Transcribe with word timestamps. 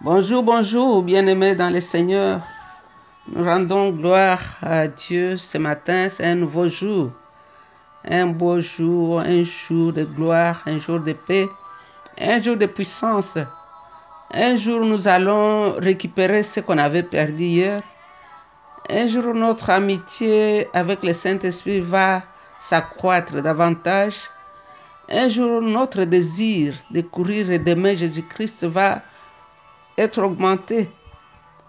Bonjour, 0.00 0.44
bonjour, 0.44 1.02
bien-aimés 1.02 1.56
dans 1.56 1.70
le 1.70 1.80
Seigneur. 1.80 2.40
Nous 3.34 3.44
rendons 3.44 3.90
gloire 3.90 4.38
à 4.62 4.86
Dieu 4.86 5.36
ce 5.36 5.58
matin. 5.58 6.08
C'est 6.08 6.24
un 6.24 6.36
nouveau 6.36 6.68
jour. 6.68 7.10
Un 8.04 8.28
beau 8.28 8.60
jour, 8.60 9.18
un 9.18 9.42
jour 9.42 9.92
de 9.92 10.04
gloire, 10.04 10.62
un 10.66 10.78
jour 10.78 11.00
de 11.00 11.14
paix, 11.14 11.48
un 12.16 12.40
jour 12.40 12.56
de 12.56 12.66
puissance. 12.66 13.38
Un 14.32 14.56
jour, 14.56 14.84
nous 14.84 15.08
allons 15.08 15.72
récupérer 15.72 16.44
ce 16.44 16.60
qu'on 16.60 16.78
avait 16.78 17.02
perdu 17.02 17.42
hier. 17.42 17.82
Un 18.88 19.08
jour, 19.08 19.34
notre 19.34 19.68
amitié 19.70 20.68
avec 20.74 21.02
le 21.02 21.12
Saint-Esprit 21.12 21.80
va 21.80 22.22
s'accroître 22.60 23.42
davantage. 23.42 24.30
Un 25.10 25.28
jour, 25.28 25.60
notre 25.60 26.04
désir 26.04 26.74
de 26.92 27.00
courir 27.00 27.50
et 27.50 27.58
d'aimer 27.58 27.96
Jésus-Christ 27.96 28.62
va 28.62 29.00
être 29.98 30.22
augmenté. 30.22 30.88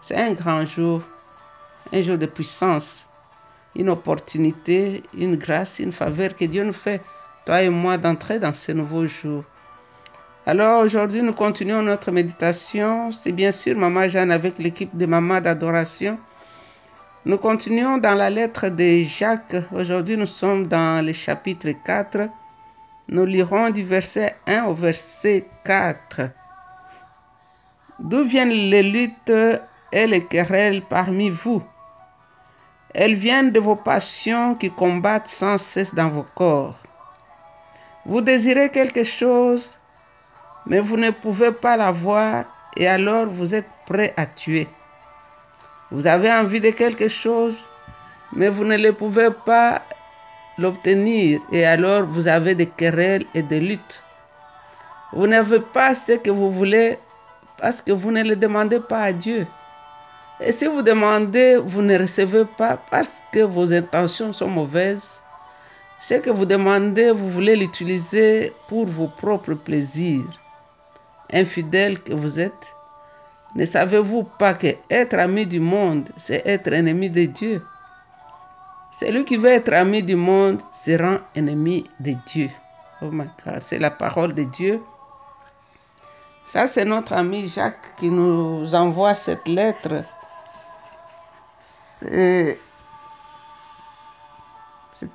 C'est 0.02 0.16
un 0.16 0.34
grand 0.34 0.66
jour, 0.66 1.02
un 1.92 2.04
jour 2.04 2.18
de 2.18 2.28
puissance, 2.28 3.06
une 3.76 3.90
opportunité, 3.90 5.04
une 5.18 5.36
grâce, 5.36 5.80
une 5.80 5.92
faveur 5.92 6.36
que 6.36 6.46
Dieu 6.46 6.64
nous 6.64 6.73
fait, 6.73 7.02
toi 7.46 7.62
et 7.62 7.70
moi, 7.70 7.98
d'entrer 7.98 8.40
dans 8.40 8.54
ce 8.54 8.72
nouveau 8.72 9.08
jour. 9.08 9.44
Alors 10.46 10.84
aujourd'hui, 10.84 11.22
nous 11.22 11.34
continuons 11.34 11.82
notre 11.82 12.12
méditation. 12.12 13.12
C'est 13.12 13.32
bien 13.32 13.52
sûr 13.52 13.78
Maman 13.78 14.08
Jeanne 14.10 14.32
avec 14.32 14.58
l'équipe 14.58 14.96
de 14.96 15.06
Maman 15.06 15.42
d'adoration. 15.42 16.18
Nous 17.26 17.38
continuons 17.38 17.98
dans 17.98 18.14
la 18.14 18.30
lettre 18.30 18.70
de 18.70 19.04
Jacques. 19.04 19.58
Aujourd'hui, 19.72 20.18
nous 20.18 20.26
sommes 20.26 20.68
dans 20.68 21.06
le 21.06 21.14
chapitre 21.14 21.70
4. 21.84 22.30
Nous 23.09 23.26
lirons 23.26 23.70
du 23.70 23.84
verset 23.84 24.36
1 24.48 24.64
au 24.66 24.73
verset 24.73 25.46
4. 25.66 26.32
D'où 27.99 28.23
viennent 28.23 28.49
les 28.49 28.84
luttes 28.84 29.34
et 29.91 30.08
les 30.08 30.23
querelles 30.23 30.81
parmi 30.81 31.30
vous? 31.30 31.62
Elles 32.94 33.16
viennent 33.16 33.52
de 33.52 33.59
vos 33.59 33.75
passions 33.75 34.56
qui 34.56 34.72
combattent 34.72 35.28
sans 35.28 35.58
cesse 35.58 35.94
dans 35.94 36.08
vos 36.08 36.25
corps. 36.33 36.80
Vous 38.06 38.22
désirez 38.22 38.69
quelque 38.69 39.03
chose, 39.03 39.78
mais 40.66 40.80
vous 40.80 40.95
ne 40.95 41.11
pouvez 41.11 41.52
pas 41.52 41.75
l'avoir 41.75 42.45
et 42.78 42.88
alors 42.88 43.28
vous 43.28 43.53
êtes 43.53 43.69
prêt 43.86 44.13
à 44.16 44.25
tuer. 44.25 44.69
Vous 45.91 46.08
avez 46.08 46.31
envie 46.31 46.61
de 46.61 46.69
quelque 46.69 47.09
chose, 47.09 47.66
mais 48.31 48.47
vous 48.47 48.63
ne 48.63 48.78
le 48.78 48.94
pouvez 48.94 49.30
pas 49.45 49.81
l'obtenir 50.58 51.41
et 51.52 51.66
alors 51.66 52.03
vous 52.03 52.30
avez 52.30 52.56
des 52.56 52.67
querelles 52.67 53.25
et 53.34 53.44
des 53.44 53.59
luttes. 53.59 54.03
Vous 55.11 55.28
n'avez 55.28 55.59
pas 55.59 55.95
ce 55.95 56.13
que 56.13 56.31
vous 56.31 56.50
voulez 56.50 56.97
parce 57.60 57.82
que 57.82 57.92
vous 57.92 58.12
ne 58.12 58.24
le 58.24 58.36
demandez 58.36 58.80
pas 58.80 59.02
à 59.02 59.12
Dieu. 59.12 59.46
Et 60.40 60.52
si 60.52 60.66
vous 60.66 60.82
demandez, 60.82 61.58
vous 61.58 61.82
ne 61.82 61.98
recevez 61.98 62.46
pas 62.46 62.78
parce 62.90 63.22
que 63.32 63.40
vos 63.40 63.74
intentions 63.74 64.32
sont 64.32 64.48
mauvaises. 64.48 65.20
Ce 66.02 66.14
que 66.14 66.30
vous 66.30 66.46
demandez, 66.46 67.12
vous 67.12 67.30
voulez 67.30 67.56
l'utiliser 67.58 68.54
pour 68.68 68.86
vos 68.86 69.08
propres 69.08 69.54
plaisirs. 69.54 70.24
Infidèle 71.32 72.00
que 72.00 72.14
vous 72.14 72.40
êtes, 72.40 72.76
ne 73.56 73.66
savez-vous 73.66 74.24
pas 74.24 74.54
que 74.54 74.76
être 74.90 75.16
ami 75.16 75.46
du 75.46 75.60
monde, 75.60 76.10
c'est 76.18 76.46
être 76.46 76.72
ennemi 76.72 77.10
de 77.10 77.26
Dieu? 77.26 77.64
Celui 79.00 79.26
qui 79.26 79.38
veut 79.38 79.50
être 79.50 79.74
ami 79.74 80.04
du 80.04 80.16
monde 80.16 80.62
se 80.72 80.92
rend 80.92 81.18
ennemi 81.36 81.86
de 82.00 82.14
Dieu. 82.28 82.50
Oh 83.02 83.10
my 83.12 83.26
God, 83.44 83.62
c'est 83.62 83.80
la 83.80 83.92
parole 83.92 84.34
de 84.34 84.44
Dieu. 84.44 84.82
Ça, 86.52 86.66
c'est 86.66 86.83
notre 86.83 87.14
ami 87.14 87.47
Jacques 87.47 87.94
qui 87.95 88.09
nous 88.09 88.73
envoie 88.73 89.14
cette 89.14 89.47
lettre. 89.47 90.03
C'est 92.00 92.58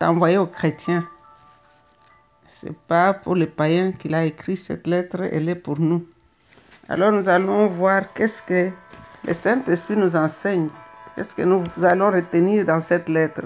envoyé 0.00 0.38
aux 0.38 0.46
chrétiens. 0.46 1.04
C'est 2.46 2.76
pas 2.86 3.12
pour 3.14 3.34
les 3.34 3.48
païens 3.48 3.90
qu'il 3.90 4.14
a 4.14 4.24
écrit 4.24 4.56
cette 4.56 4.86
lettre, 4.86 5.22
elle 5.22 5.48
est 5.48 5.56
pour 5.56 5.80
nous. 5.80 6.06
Alors 6.88 7.10
nous 7.10 7.28
allons 7.28 7.66
voir 7.66 8.12
qu'est-ce 8.12 8.40
que 8.40 8.70
le 9.24 9.34
Saint-Esprit 9.34 9.96
nous 9.96 10.14
enseigne. 10.14 10.68
Qu'est-ce 11.16 11.34
que 11.34 11.42
nous 11.42 11.64
allons 11.82 12.12
retenir 12.12 12.64
dans 12.64 12.80
cette 12.80 13.08
lettre? 13.08 13.42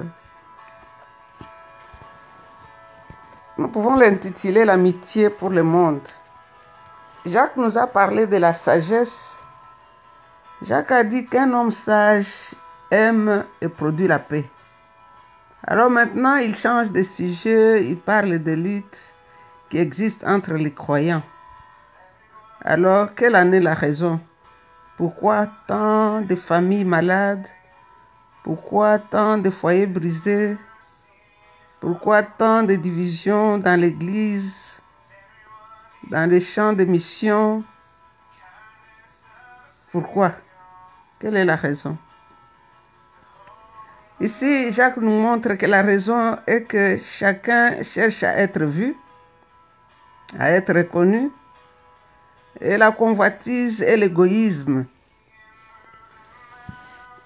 Nous 3.57 3.69
pouvons 3.69 3.97
l'intituler 3.97 4.67
L'amitié 4.67 5.31
pour 5.31 5.49
le 5.49 5.63
monde. 5.63 6.07
Jacques 7.29 7.57
nous 7.59 7.77
a 7.77 7.87
parlé 7.87 8.27
de 8.27 8.39
la 8.39 8.55
sagesse. 8.55 9.35
Jacques 10.63 10.93
a 10.93 11.05
dit 11.05 11.27
qu'un 11.27 11.53
homme 11.53 11.71
sage 11.71 12.55
aime 12.91 13.45
et 13.61 13.69
produit 13.69 14.07
la 14.07 14.19
paix. 14.19 14.49
Alors 15.67 15.91
maintenant, 15.91 16.37
il 16.37 16.57
change 16.57 16.91
de 16.91 17.03
sujet, 17.03 17.85
il 17.85 17.99
parle 17.99 18.39
de 18.39 18.53
lutte 18.53 19.13
qui 19.69 19.77
existe 19.77 20.25
entre 20.25 20.55
les 20.55 20.73
croyants. 20.73 21.23
Alors, 22.65 23.15
quelle 23.15 23.37
en 23.37 23.53
est 23.53 23.61
la 23.61 23.75
raison? 23.75 24.21
Pourquoi 24.97 25.49
tant 25.67 26.23
de 26.23 26.35
familles 26.35 26.87
malades? 26.87 27.47
Pourquoi 28.43 28.99
tant 28.99 29.37
de 29.37 29.51
foyers 29.51 29.87
brisés? 29.87 30.57
Pourquoi 31.79 32.23
tant 32.23 32.63
de 32.63 32.75
divisions 32.75 33.59
dans 33.59 33.79
l'Église? 33.79 34.78
Dans 36.11 36.29
les 36.29 36.41
champs 36.41 36.73
de 36.73 36.85
mission. 36.85 37.65
Pourquoi? 39.93 40.33
Quelle 41.19 41.37
est 41.37 41.45
la 41.45 41.57
raison? 41.57 41.97
Ici, 44.21 44.73
Jacques 44.73 44.97
nous 44.97 45.21
montre 45.21 45.55
que 45.55 45.67
la 45.67 45.83
raison 45.83 46.37
est 46.47 46.63
que 46.63 46.97
chacun 46.97 47.83
cherche 47.83 48.23
à 48.25 48.37
être 48.39 48.65
vu, 48.65 48.97
à 50.39 50.51
être 50.51 50.75
reconnu, 50.75 51.31
et 52.61 52.77
la 52.77 52.91
convoitise 52.91 53.83
et 53.83 53.97
l'égoïsme. 53.97 54.87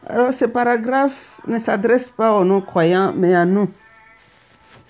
Alors 0.06 0.34
ce 0.34 0.44
paragraphe 0.44 1.40
ne 1.46 1.58
s'adresse 1.58 2.10
pas 2.10 2.32
aux 2.32 2.44
non-croyants, 2.44 3.12
mais 3.16 3.34
à 3.34 3.44
nous. 3.44 3.70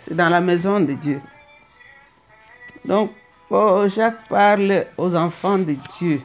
C'est 0.01 0.17
dans 0.17 0.29
la 0.29 0.41
maison 0.41 0.81
de 0.81 0.95
Dieu. 0.95 1.21
Donc, 2.85 3.13
Jacques 3.89 4.29
parle 4.29 4.87
aux 4.97 5.15
enfants 5.15 5.59
de 5.59 5.77
Dieu. 5.99 6.23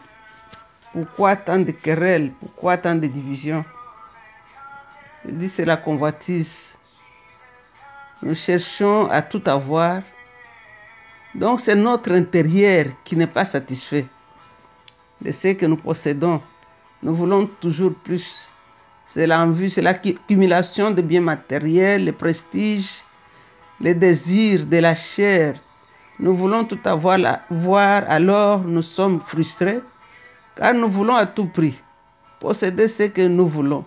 Pourquoi 0.94 1.36
tant 1.36 1.60
de 1.60 1.72
querelles? 1.72 2.32
Pourquoi 2.40 2.78
tant 2.78 2.96
de 2.96 3.06
divisions? 3.06 3.66
Il 5.28 5.38
dit 5.38 5.50
c'est 5.50 5.66
la 5.66 5.76
convoitise. 5.76 6.74
Nous 8.22 8.34
cherchons 8.34 9.10
à 9.10 9.22
tout 9.22 9.42
avoir. 9.46 10.04
Donc 11.36 11.60
c'est 11.60 11.76
notre 11.76 12.14
intérieur 12.14 12.86
qui 13.04 13.18
n'est 13.18 13.28
pas 13.28 13.44
satisfait 13.44 14.08
de 15.20 15.32
ce 15.34 15.50
que 15.50 15.66
nous 15.66 15.76
possédons. 15.76 16.42
Nous 17.04 17.14
voulons 17.14 17.46
toujours 17.46 17.94
plus. 17.94 18.50
C'est 19.06 19.28
l'envie, 19.28 19.70
c'est 19.70 19.82
l'accumulation 19.82 20.92
de 20.92 21.02
biens 21.02 21.22
matériels, 21.22 22.06
le 22.06 22.14
prestige, 22.14 23.02
les 23.82 23.96
désirs 23.96 24.66
de 24.66 24.78
la 24.78 24.96
chair, 24.96 25.56
nous 26.20 26.36
voulons 26.36 26.66
tout 26.66 26.80
avoir, 26.86 27.20
voir, 27.50 28.04
alors 28.08 28.62
nous 28.62 28.82
sommes 28.82 29.20
frustrés, 29.20 29.82
car 30.56 30.74
nous 30.74 30.90
voulons 30.90 31.16
à 31.16 31.26
tout 31.26 31.46
prix 31.46 31.80
posséder 32.40 32.88
ce 32.88 33.04
que 33.04 33.28
nous 33.28 33.48
voulons. 33.48 33.86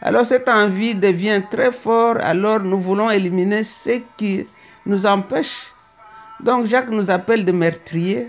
Alors 0.00 0.24
cette 0.24 0.48
envie 0.48 0.94
devient 0.94 1.42
très 1.50 1.72
forte, 1.72 2.20
alors 2.20 2.60
nous 2.60 2.80
voulons 2.80 3.10
éliminer 3.10 3.64
ce 3.64 4.00
qui 4.16 4.46
nous 4.86 5.04
empêche. 5.04 5.66
Donc 6.40 6.66
Jacques 6.66 6.90
nous 6.90 7.10
appelle 7.10 7.44
de 7.44 7.52
meurtriers, 7.52 8.28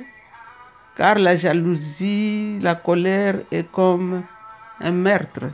car 0.97 1.16
la 1.16 1.35
jalousie, 1.35 2.59
la 2.61 2.75
colère 2.75 3.35
est 3.51 3.71
comme 3.71 4.24
un 4.81 4.91
meurtre. 4.91 5.45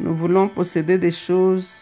Nous 0.00 0.14
voulons 0.14 0.48
posséder 0.48 0.98
des 0.98 1.12
choses 1.12 1.80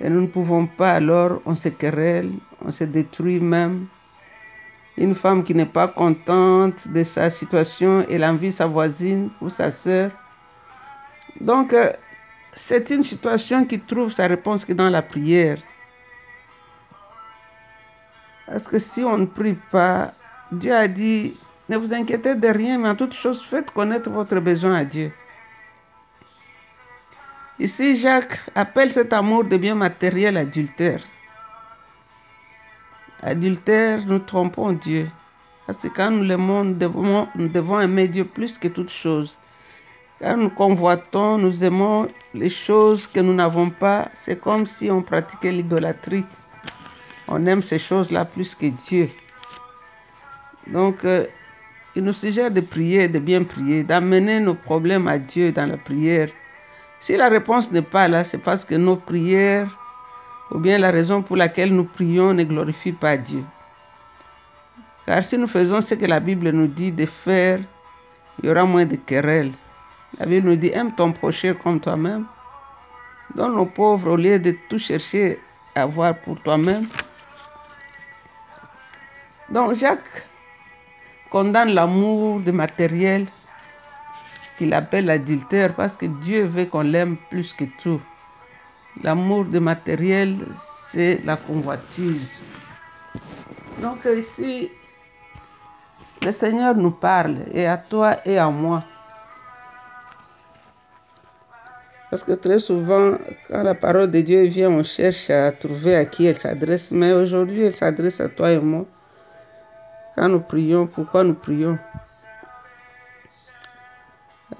et 0.00 0.08
nous 0.08 0.22
ne 0.22 0.26
pouvons 0.26 0.66
pas, 0.66 0.92
alors 0.92 1.42
on 1.44 1.54
se 1.54 1.68
querelle, 1.68 2.30
on 2.64 2.72
se 2.72 2.84
détruit 2.84 3.38
même. 3.40 3.86
Une 4.96 5.14
femme 5.14 5.44
qui 5.44 5.54
n'est 5.54 5.66
pas 5.66 5.88
contente 5.88 6.88
de 6.88 7.04
sa 7.04 7.30
situation, 7.30 8.04
elle 8.10 8.24
envie 8.24 8.52
sa 8.52 8.66
voisine 8.66 9.30
ou 9.40 9.48
sa 9.48 9.70
sœur. 9.70 10.10
Donc, 11.40 11.72
euh, 11.72 11.90
c'est 12.54 12.90
une 12.90 13.02
situation 13.02 13.64
qui 13.64 13.78
trouve 13.78 14.10
sa 14.10 14.26
réponse 14.26 14.64
que 14.64 14.72
dans 14.72 14.90
la 14.90 15.02
prière. 15.02 15.58
Parce 18.46 18.66
que 18.66 18.78
si 18.78 19.04
on 19.04 19.18
ne 19.18 19.26
prie 19.26 19.56
pas, 19.70 20.12
Dieu 20.50 20.74
a 20.74 20.88
dit, 20.88 21.36
ne 21.68 21.76
vous 21.76 21.94
inquiétez 21.94 22.34
de 22.34 22.48
rien, 22.48 22.78
mais 22.78 22.88
en 22.88 22.96
toute 22.96 23.14
chose, 23.14 23.42
faites 23.42 23.70
connaître 23.70 24.10
votre 24.10 24.40
besoin 24.40 24.74
à 24.74 24.84
Dieu. 24.84 25.12
Ici, 27.60 27.94
Jacques 27.94 28.40
appelle 28.54 28.90
cet 28.90 29.12
amour 29.12 29.44
de 29.44 29.58
bien 29.58 29.74
matériel 29.74 30.38
adultère. 30.38 31.02
Adultère, 33.22 34.06
nous 34.06 34.18
trompons 34.18 34.72
Dieu. 34.72 35.10
Parce 35.66 35.76
que 35.82 35.88
quand 35.88 36.10
nous 36.10 36.22
l'aimons, 36.22 36.64
nous 36.64 37.48
devons, 37.48 37.80
aimer 37.82 38.08
Dieu 38.08 38.24
plus 38.24 38.56
que 38.56 38.68
toute 38.68 38.88
chose. 38.88 39.36
Quand 40.20 40.38
nous 40.38 40.48
convoitons, 40.48 41.36
nous 41.36 41.62
aimons 41.62 42.08
les 42.32 42.48
choses 42.48 43.06
que 43.06 43.20
nous 43.20 43.34
n'avons 43.34 43.68
pas, 43.68 44.08
c'est 44.14 44.40
comme 44.40 44.64
si 44.64 44.90
on 44.90 45.02
pratiquait 45.02 45.52
l'idolâtrie. 45.52 46.24
On 47.28 47.44
aime 47.44 47.60
ces 47.60 47.78
choses-là 47.78 48.24
plus 48.24 48.54
que 48.54 48.66
Dieu. 48.88 49.10
Donc, 50.66 51.04
euh, 51.04 51.26
il 51.94 52.04
nous 52.04 52.14
suggère 52.14 52.50
de 52.50 52.62
prier, 52.62 53.06
de 53.06 53.18
bien 53.18 53.44
prier, 53.44 53.82
d'amener 53.82 54.40
nos 54.40 54.54
problèmes 54.54 55.08
à 55.08 55.18
Dieu 55.18 55.52
dans 55.52 55.66
la 55.66 55.76
prière. 55.76 56.30
Si 57.00 57.16
la 57.16 57.28
réponse 57.28 57.70
n'est 57.70 57.82
pas 57.82 58.08
là, 58.08 58.24
c'est 58.24 58.38
parce 58.38 58.64
que 58.64 58.74
nos 58.74 58.96
prières, 58.96 59.68
ou 60.50 60.58
bien 60.58 60.78
la 60.78 60.90
raison 60.90 61.22
pour 61.22 61.36
laquelle 61.36 61.74
nous 61.74 61.84
prions, 61.84 62.34
ne 62.34 62.44
glorifie 62.44 62.92
pas 62.92 63.16
Dieu. 63.16 63.42
Car 65.06 65.24
si 65.24 65.38
nous 65.38 65.46
faisons 65.46 65.80
ce 65.80 65.94
que 65.94 66.06
la 66.06 66.20
Bible 66.20 66.50
nous 66.50 66.66
dit 66.66 66.92
de 66.92 67.06
faire, 67.06 67.60
il 68.42 68.48
y 68.48 68.52
aura 68.52 68.64
moins 68.64 68.84
de 68.84 68.96
querelles. 68.96 69.52
La 70.18 70.26
Bible 70.26 70.48
nous 70.48 70.56
dit, 70.56 70.70
aime 70.74 70.94
ton 70.94 71.12
prochain 71.12 71.54
comme 71.54 71.80
toi-même. 71.80 72.26
Donne 73.34 73.56
aux 73.56 73.66
pauvres 73.66 74.10
au 74.10 74.16
lieu 74.16 74.38
de 74.38 74.54
tout 74.68 74.78
chercher 74.78 75.40
à 75.74 75.82
avoir 75.82 76.14
pour 76.16 76.40
toi-même. 76.42 76.86
Donc 79.48 79.74
Jacques 79.74 80.26
condamne 81.30 81.70
l'amour 81.70 82.40
du 82.40 82.52
matériel 82.52 83.26
qu'il 84.60 84.74
appelle 84.74 85.06
l'adultère 85.06 85.74
parce 85.74 85.96
que 85.96 86.04
Dieu 86.04 86.44
veut 86.44 86.66
qu'on 86.66 86.82
l'aime 86.82 87.16
plus 87.30 87.54
que 87.54 87.64
tout. 87.82 87.98
L'amour 89.02 89.46
du 89.46 89.58
matériel, 89.58 90.36
c'est 90.90 91.18
la 91.24 91.38
convoitise. 91.38 92.42
Donc 93.80 94.04
ici, 94.04 94.70
le 96.20 96.30
Seigneur 96.30 96.74
nous 96.74 96.90
parle, 96.90 97.38
et 97.52 97.66
à 97.66 97.78
toi 97.78 98.18
et 98.26 98.36
à 98.36 98.50
moi. 98.50 98.84
Parce 102.10 102.22
que 102.22 102.32
très 102.32 102.58
souvent, 102.58 103.14
quand 103.48 103.62
la 103.62 103.74
parole 103.74 104.10
de 104.10 104.20
Dieu 104.20 104.42
vient, 104.42 104.68
on 104.68 104.84
cherche 104.84 105.30
à 105.30 105.52
trouver 105.52 105.96
à 105.96 106.04
qui 106.04 106.26
elle 106.26 106.36
s'adresse. 106.36 106.90
Mais 106.90 107.14
aujourd'hui, 107.14 107.62
elle 107.62 107.72
s'adresse 107.72 108.20
à 108.20 108.28
toi 108.28 108.50
et 108.50 108.60
moi. 108.60 108.84
Quand 110.16 110.28
nous 110.28 110.40
prions, 110.40 110.86
pourquoi 110.86 111.24
nous 111.24 111.32
prions? 111.32 111.78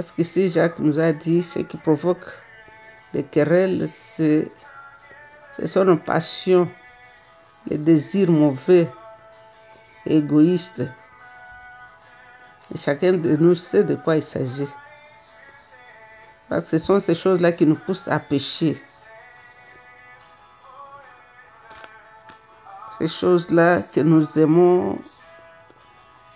Parce 0.00 0.12
qu'ici, 0.12 0.49
Jacques 0.49 0.79
nous 0.79 0.99
a 0.99 1.12
dit, 1.12 1.43
ce 1.43 1.58
qui 1.58 1.76
provoque 1.76 2.25
des 3.12 3.23
querelles, 3.23 3.87
ce 3.87 4.47
sont 5.67 5.85
nos 5.85 5.99
passions, 5.99 6.70
les 7.67 7.76
désirs 7.76 8.31
mauvais, 8.31 8.91
égoïstes. 10.06 10.85
Et 12.75 12.79
chacun 12.79 13.12
de 13.12 13.37
nous 13.37 13.55
sait 13.55 13.85
de 13.85 13.94
quoi 13.94 14.17
il 14.17 14.23
s'agit. 14.23 14.69
Parce 16.49 16.70
que 16.70 16.79
ce 16.79 16.87
sont 16.87 16.99
ces 16.99 17.14
choses-là 17.14 17.52
qui 17.52 17.67
nous 17.67 17.76
poussent 17.76 18.08
à 18.08 18.19
pécher. 18.20 18.82
Ces 22.99 23.08
choses-là 23.08 23.82
que 23.82 24.00
nous 24.00 24.38
aimons. 24.38 24.99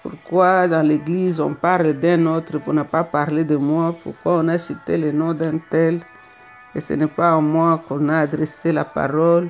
Pourquoi 0.04 0.68
dans 0.68 0.82
l'église 0.82 1.40
on 1.40 1.54
parle 1.54 1.94
d'un 1.94 2.26
autre 2.26 2.58
pour 2.58 2.74
ne 2.74 2.82
pas 2.82 3.04
parler 3.04 3.42
de 3.42 3.56
moi? 3.56 3.96
Pourquoi 4.02 4.34
on 4.34 4.48
a 4.48 4.58
cité 4.58 4.98
le 4.98 5.12
nom 5.12 5.32
d'un 5.32 5.56
tel? 5.70 5.98
Et 6.74 6.80
ce 6.80 6.92
n'est 6.92 7.06
pas 7.06 7.32
à 7.32 7.40
moi 7.40 7.82
qu'on 7.88 8.10
a 8.10 8.18
adressé 8.18 8.70
la 8.70 8.84
parole. 8.84 9.48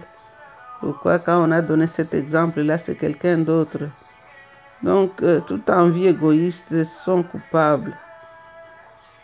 Pourquoi 0.80 1.18
quand 1.18 1.44
on 1.44 1.50
a 1.50 1.60
donné 1.60 1.88
cet 1.88 2.14
exemple-là, 2.14 2.78
c'est 2.78 2.94
quelqu'un 2.94 3.38
d'autre? 3.38 3.80
Donc, 4.84 5.10
euh, 5.22 5.40
toute 5.40 5.68
envie 5.70 6.06
égoïste 6.06 6.84
sont 6.84 7.24
coupables. 7.24 7.96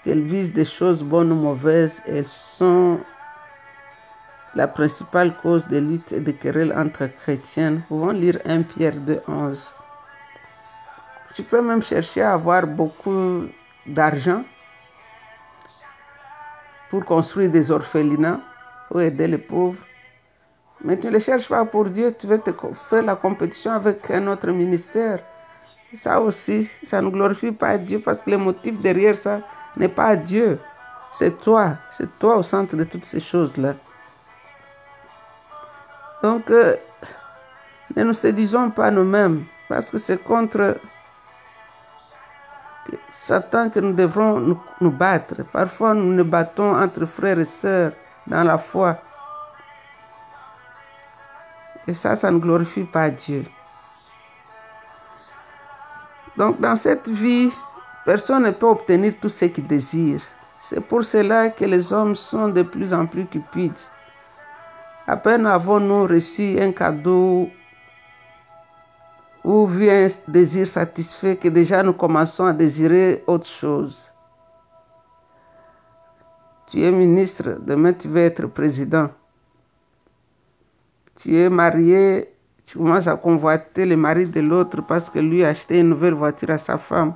Qu'elles 0.03 0.23
visent 0.23 0.53
des 0.53 0.65
choses 0.65 1.05
bonnes 1.05 1.31
ou 1.31 1.37
mauvaises, 1.37 2.03
elles 2.09 2.26
sont 2.26 2.99
la 4.56 4.67
principale 4.67 5.33
cause 5.37 5.65
des 5.69 5.81
luttes 5.81 6.12
et 6.12 6.19
des 6.19 6.35
querelles 6.35 6.75
entre 6.76 7.06
chrétiens. 7.06 7.71
Nous 7.71 7.81
pouvons 7.83 8.11
lire 8.11 8.41
1 8.44 8.62
Pierre 8.62 8.97
2, 8.97 9.21
11. 9.29 9.73
Tu 11.35 11.43
peux 11.43 11.62
même 11.62 11.82
chercher 11.82 12.23
à 12.23 12.32
avoir 12.32 12.67
beaucoup 12.67 13.44
d'argent 13.87 14.43
pour 16.88 17.05
construire 17.05 17.50
des 17.50 17.71
orphelinats 17.71 18.41
ou 18.91 18.99
aider 18.99 19.29
les 19.29 19.38
pauvres. 19.38 19.85
Mais 20.82 20.97
tu 20.97 21.06
ne 21.06 21.12
les 21.12 21.21
cherches 21.21 21.49
pas 21.49 21.65
pour 21.65 21.85
Dieu, 21.85 22.15
tu 22.19 22.27
veux 22.27 22.41
te 22.41 22.50
faire 22.88 23.03
la 23.03 23.15
compétition 23.15 23.73
avec 23.73 24.11
un 24.11 24.27
autre 24.27 24.50
ministère. 24.50 25.21
Ça 25.94 26.21
aussi, 26.21 26.65
ça 26.82 27.00
ne 27.00 27.09
glorifie 27.11 27.53
pas 27.53 27.79
Dieu 27.79 28.00
parce 28.00 28.23
que 28.23 28.31
le 28.31 28.38
motif 28.38 28.81
derrière 28.81 29.17
ça, 29.17 29.41
n'est 29.76 29.88
pas 29.88 30.17
Dieu. 30.17 30.59
C'est 31.12 31.41
toi. 31.41 31.76
C'est 31.91 32.19
toi 32.19 32.37
au 32.37 32.43
centre 32.43 32.76
de 32.76 32.85
toutes 32.85 33.05
ces 33.05 33.21
choses-là. 33.21 33.75
Donc, 36.23 36.50
euh, 36.50 36.76
ne 37.97 38.05
nous 38.05 38.12
séduisons 38.12 38.71
pas 38.71 38.91
nous-mêmes 38.91 39.44
parce 39.69 39.91
que 39.91 39.99
c'est 39.99 40.23
contre 40.23 40.79
Satan 43.10 43.70
que 43.70 43.81
nous 43.81 43.92
devrons 43.92 44.40
nous, 44.40 44.60
nous, 44.81 44.90
battre. 44.90 45.42
Parfois, 45.52 45.94
nous 45.94 46.12
nous 46.12 46.25
battons 46.25 46.76
entre 46.78 47.04
frères 47.04 47.38
et 47.38 47.44
sœurs 47.44 47.92
dans 48.26 48.42
la 48.42 48.58
foi. 48.58 48.98
Et 51.87 51.94
ça, 51.94 52.16
ça 52.16 52.31
ne 52.31 52.38
glorifie 52.38 52.84
pas 52.84 53.10
Dieu. 53.10 53.44
Donc, 56.37 56.60
dans 56.60 56.76
cette 56.76 57.08
vie, 57.08 57.50
Personne 58.04 58.44
ne 58.44 58.50
peut 58.50 58.66
obtenir 58.66 59.14
tout 59.20 59.28
ce 59.28 59.44
qu'il 59.44 59.66
désire. 59.66 60.22
C'est 60.46 60.81
pour 60.81 61.04
cela 61.04 61.50
que 61.50 61.64
les 61.64 61.92
hommes 61.92 62.14
sont 62.14 62.48
de 62.48 62.62
plus 62.62 62.94
en 62.94 63.06
plus 63.06 63.26
cupides. 63.26 63.78
À 65.06 65.16
peine 65.16 65.46
avons-nous 65.46 66.06
reçu 66.06 66.58
un 66.60 66.72
cadeau 66.72 67.50
ou 69.44 69.66
vu 69.66 69.88
un 69.88 70.08
désir 70.28 70.66
satisfait 70.66 71.37
que 71.37 71.48
déjà 71.48 71.82
nous 71.82 71.92
commençons 71.92 72.46
à 72.46 72.52
désirer 72.52 73.25
autre 73.26 73.46
chose. 73.46 74.12
Tu 76.66 76.82
es 76.82 76.92
ministre, 76.92 77.58
demain 77.60 77.92
tu 77.92 78.08
veux 78.08 78.22
être 78.22 78.46
président. 78.46 79.10
Tu 81.16 81.37
es 81.37 81.50
marié, 81.50 82.32
tu 82.64 82.78
commences 82.78 83.06
à 83.06 83.16
convoiter 83.16 83.87
le 83.87 83.96
mari 83.96 84.26
de 84.26 84.40
l'autre 84.40 84.82
parce 84.87 85.10
que 85.10 85.19
lui 85.19 85.44
a 85.44 85.48
acheté 85.48 85.81
une 85.81 85.88
nouvelle 85.90 86.14
voiture 86.14 86.50
à 86.50 86.58
sa 86.58 86.76
femme 86.78 87.14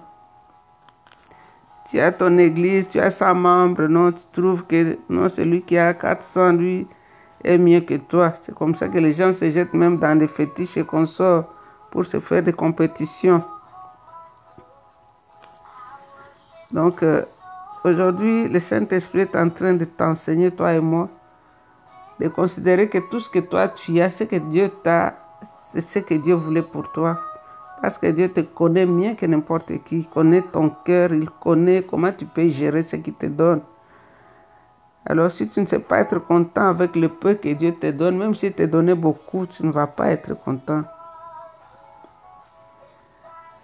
tu 1.95 2.01
as 2.01 2.11
ton 2.11 2.39
église, 2.39 2.89
tu 2.89 2.99
as 2.99 3.11
100 3.11 3.35
membres, 3.35 3.87
non, 3.87 4.11
tu 4.13 4.25
trouves 4.33 4.65
que 4.67 4.99
non, 5.09 5.29
celui 5.29 5.63
qui 5.63 5.79
a 5.79 5.95
400, 5.95 6.53
lui, 6.55 6.89
est 7.45 7.59
mieux 7.59 7.81
que 7.81 7.95
toi. 7.95 8.33
C'est 8.41 8.55
comme 8.55 8.75
ça 8.75 8.89
que 8.89 8.99
les 8.99 9.13
gens 9.13 9.33
se 9.33 9.49
jettent 9.51 9.75
même 9.75 9.99
dans 9.99 10.19
les 10.19 10.27
fétiches 10.27 10.77
et 10.77 10.85
consorts 10.85 11.45
pour 11.95 12.05
se 12.05 12.19
faire 12.19 12.43
des 12.43 12.53
compétitions. 12.53 13.41
Donc, 16.73 17.05
euh, 17.05 17.23
aujourd'hui, 17.85 18.49
le 18.49 18.59
Saint-Esprit 18.59 19.21
est 19.21 19.37
en 19.37 19.49
train 19.49 19.75
de 19.75 19.85
t'enseigner, 19.85 20.51
toi 20.51 20.73
et 20.73 20.81
moi, 20.81 21.09
de 22.19 22.27
considérer 22.27 22.89
que 22.89 22.99
tout 22.99 23.21
ce 23.21 23.31
que 23.31 23.39
toi 23.39 23.69
tu 23.69 24.01
as, 24.01 24.11
ce 24.11 24.25
que 24.25 24.37
Dieu 24.37 24.71
t'a, 24.83 25.15
c'est 25.41 25.81
ce 25.81 26.01
que 26.01 26.15
Dieu 26.15 26.35
voulait 26.35 26.63
pour 26.63 26.91
toi. 26.91 27.17
Parce 27.81 27.97
que 27.97 28.09
Dieu 28.09 28.29
te 28.29 28.41
connaît 28.41 28.87
mieux 28.87 29.15
que 29.15 29.27
n'importe 29.27 29.71
qui. 29.85 29.99
Il 29.99 30.09
connaît 30.09 30.43
ton 30.43 30.71
cœur, 30.71 31.13
il 31.13 31.31
connaît 31.31 31.83
comment 31.83 32.11
tu 32.11 32.27
peux 32.27 32.49
gérer 32.49 32.83
ce 32.83 32.97
qu'il 32.97 33.15
te 33.15 33.27
donne. 33.27 33.61
Alors 35.07 35.31
si 35.31 35.47
tu 35.47 35.61
ne 35.61 35.67
sais 35.67 35.81
pas 35.81 36.01
être 36.01 36.19
content 36.19 36.71
avec 36.71 36.97
le 36.97 37.09
peu 37.09 37.35
que 37.35 37.51
Dieu 37.51 37.73
te 37.73 37.91
donne, 37.93 38.19
même 38.19 38.35
s'il 38.35 38.53
te 38.53 38.65
donnait 38.65 38.97
beaucoup, 38.97 39.47
tu 39.47 39.65
ne 39.65 39.71
vas 39.71 39.87
pas 39.87 40.09
être 40.09 40.35
content. 40.35 40.83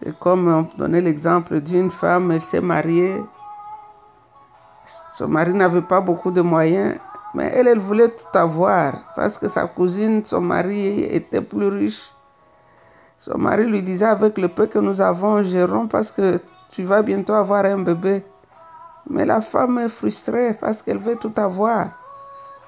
C'est 0.03 0.19
comme 0.19 0.49
on 0.49 0.79
donnait 0.79 1.03
l'exemple 1.03 1.61
d'une 1.61 1.91
femme, 1.91 2.31
elle 2.31 2.41
s'est 2.41 2.63
mariée. 2.63 3.23
Son 5.13 5.29
mari 5.29 5.53
n'avait 5.53 5.83
pas 5.83 6.01
beaucoup 6.01 6.31
de 6.31 6.41
moyens, 6.41 6.97
mais 7.35 7.51
elle, 7.55 7.69
elle 7.69 7.79
voulait 7.79 8.09
tout 8.09 8.39
avoir 8.39 8.95
parce 9.15 9.37
que 9.37 9.47
sa 9.47 9.67
cousine, 9.67 10.25
son 10.25 10.41
mari 10.41 11.01
était 11.05 11.43
plus 11.43 11.67
riche. 11.67 12.13
Son 13.19 13.37
mari 13.37 13.67
lui 13.67 13.83
disait, 13.83 14.07
avec 14.07 14.39
le 14.39 14.49
peu 14.49 14.67
que 14.67 14.79
nous 14.79 15.03
avons, 15.03 15.43
gérons 15.43 15.87
parce 15.87 16.11
que 16.11 16.41
tu 16.71 16.85
vas 16.85 17.03
bientôt 17.03 17.35
avoir 17.35 17.67
un 17.67 17.81
bébé. 17.81 18.25
Mais 19.11 19.27
la 19.27 19.43
femme 19.43 19.79
est 19.79 19.91
frustrée 19.91 20.55
parce 20.59 20.81
qu'elle 20.81 20.99
veut 20.99 21.17
tout 21.17 21.33
avoir. 21.37 21.89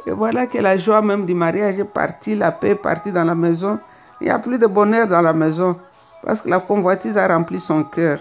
Et 0.06 0.10
voilà 0.10 0.46
que 0.46 0.58
la 0.58 0.76
joie 0.76 1.00
même 1.00 1.24
du 1.24 1.34
mariage 1.34 1.78
est 1.78 1.84
partie, 1.84 2.34
la 2.34 2.52
paix 2.52 2.70
est 2.70 2.74
partie 2.74 3.12
dans 3.12 3.24
la 3.24 3.34
maison. 3.34 3.78
Il 4.20 4.24
n'y 4.24 4.30
a 4.30 4.38
plus 4.38 4.58
de 4.58 4.66
bonheur 4.66 5.06
dans 5.06 5.22
la 5.22 5.32
maison 5.32 5.76
parce 6.24 6.42
que 6.42 6.48
la 6.48 6.60
convoitise 6.60 7.16
a 7.18 7.28
rempli 7.28 7.58
son 7.60 7.84
cœur. 7.84 8.18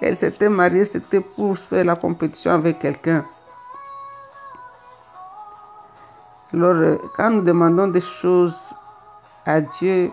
Elle 0.00 0.16
s'était 0.16 0.48
mariée, 0.48 0.84
c'était 0.84 1.20
pour 1.20 1.56
faire 1.58 1.84
la 1.84 1.96
compétition 1.96 2.52
avec 2.52 2.78
quelqu'un. 2.78 3.24
Alors, 6.52 6.74
euh, 6.74 6.96
quand 7.16 7.30
nous 7.30 7.42
demandons 7.42 7.88
des 7.88 8.00
choses 8.00 8.74
à 9.44 9.60
Dieu, 9.60 10.10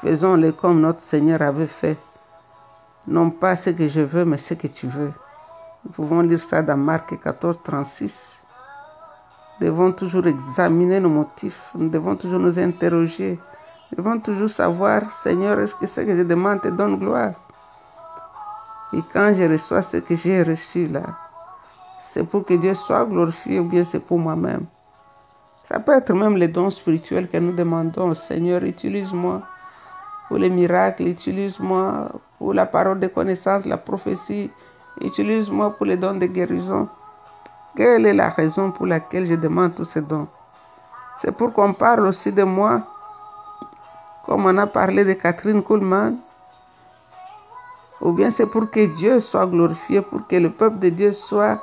Faisons-les 0.00 0.52
comme 0.54 0.80
notre 0.80 1.00
Seigneur 1.00 1.42
avait 1.42 1.66
fait. 1.66 1.98
non 3.06 3.28
pas 3.30 3.54
ce 3.54 3.68
que 3.68 3.86
je 3.86 4.00
veux, 4.00 4.24
mais 4.24 4.38
ce 4.38 4.54
que 4.54 4.66
tu 4.66 4.86
veux. 4.86 5.12
Nous 5.84 5.92
pouvons 5.92 6.22
lire 6.22 6.40
ça 6.40 6.62
dans 6.62 6.78
Marc 6.78 7.20
14, 7.20 7.58
36. 7.62 8.46
Nous 9.60 9.66
devons 9.66 9.92
toujours 9.92 10.26
examiner 10.26 11.00
nos 11.00 11.10
motifs, 11.10 11.70
nous 11.74 11.90
devons 11.90 12.16
toujours 12.16 12.38
nous 12.38 12.58
interroger, 12.58 13.38
nous 13.90 13.96
devons 13.96 14.20
toujours 14.20 14.50
savoir, 14.50 15.10
Seigneur, 15.14 15.58
est-ce 15.58 15.74
que 15.74 15.86
ce 15.86 16.02
que 16.02 16.16
je 16.16 16.22
demande 16.22 16.60
te 16.60 16.68
donne 16.68 16.96
gloire? 16.96 17.32
Et 18.92 19.02
quand 19.12 19.32
je 19.34 19.44
reçois 19.44 19.82
ce 19.82 19.98
que 19.98 20.16
j'ai 20.16 20.42
reçu 20.42 20.86
là, 20.86 21.02
c'est 22.00 22.24
pour 22.24 22.44
que 22.44 22.54
Dieu 22.54 22.74
soit 22.74 23.04
glorifié 23.04 23.60
ou 23.60 23.64
bien 23.64 23.84
c'est 23.84 24.00
pour 24.00 24.18
moi-même? 24.18 24.66
Ça 25.64 25.78
peut 25.78 25.96
être 25.96 26.12
même 26.12 26.36
les 26.36 26.48
dons 26.48 26.70
spirituels 26.70 27.28
que 27.28 27.36
nous 27.36 27.52
demandons. 27.52 28.14
Seigneur, 28.14 28.64
utilise-moi 28.64 29.42
pour 30.28 30.38
les 30.38 30.50
miracles, 30.50 31.02
utilise-moi 31.02 32.08
pour 32.38 32.54
la 32.54 32.66
parole 32.66 32.98
de 32.98 33.06
connaissance, 33.06 33.66
la 33.66 33.76
prophétie, 33.76 34.50
utilise-moi 35.00 35.70
pour 35.76 35.86
les 35.86 35.96
dons 35.96 36.14
de 36.14 36.26
guérison. 36.26 36.88
Quelle 37.76 38.06
est 38.06 38.14
la 38.14 38.30
raison 38.30 38.72
pour 38.72 38.86
laquelle 38.86 39.26
je 39.26 39.34
demande 39.34 39.74
tous 39.74 39.84
ces 39.84 40.02
dons? 40.02 40.26
C'est 41.16 41.32
pour 41.32 41.52
qu'on 41.52 41.72
parle 41.72 42.06
aussi 42.06 42.32
de 42.32 42.42
moi, 42.42 42.82
comme 44.24 44.46
on 44.46 44.58
a 44.58 44.66
parlé 44.66 45.04
de 45.04 45.12
Catherine 45.14 45.62
Kuhlman, 45.62 46.16
ou 48.00 48.12
bien 48.12 48.30
c'est 48.30 48.46
pour 48.46 48.70
que 48.70 48.86
Dieu 48.96 49.20
soit 49.20 49.46
glorifié, 49.46 50.00
pour 50.00 50.26
que 50.26 50.36
le 50.36 50.50
peuple 50.50 50.78
de 50.78 50.88
Dieu 50.88 51.12
soit 51.12 51.60